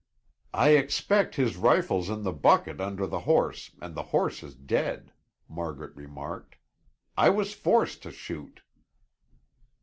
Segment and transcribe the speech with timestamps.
[0.55, 5.13] "I expect his rifle's in the bucket under the horse and the horse is dead,"
[5.47, 6.55] Margaret remarked.
[7.15, 8.63] "I was forced to shoot."